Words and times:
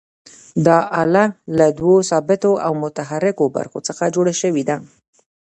دا 0.65 0.77
آله 1.01 1.25
له 1.57 1.65
دوو 1.77 1.95
ثابتو 2.09 2.51
او 2.65 2.71
متحرکو 2.83 3.45
برخو 3.55 3.79
څخه 3.87 4.03
جوړه 4.15 4.33
شوې 4.41 4.63
ده. 4.69 4.77